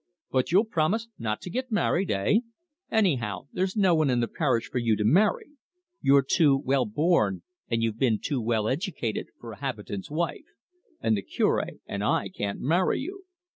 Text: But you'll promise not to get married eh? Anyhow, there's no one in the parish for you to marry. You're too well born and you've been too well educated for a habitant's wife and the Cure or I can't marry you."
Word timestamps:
But 0.31 0.51
you'll 0.51 0.65
promise 0.65 1.09
not 1.19 1.41
to 1.41 1.51
get 1.51 1.71
married 1.71 2.09
eh? 2.09 2.39
Anyhow, 2.89 3.45
there's 3.53 3.77
no 3.77 3.93
one 3.93 4.09
in 4.09 4.19
the 4.19 4.27
parish 4.27 4.67
for 4.67 4.79
you 4.79 4.95
to 4.95 5.03
marry. 5.05 5.51
You're 6.01 6.23
too 6.23 6.57
well 6.57 6.85
born 6.87 7.43
and 7.69 7.83
you've 7.83 7.99
been 7.99 8.17
too 8.17 8.41
well 8.41 8.67
educated 8.67 9.27
for 9.39 9.51
a 9.51 9.59
habitant's 9.59 10.09
wife 10.09 10.55
and 11.01 11.15
the 11.15 11.21
Cure 11.21 11.63
or 11.91 12.03
I 12.03 12.29
can't 12.29 12.59
marry 12.61 12.99
you." 12.99 13.25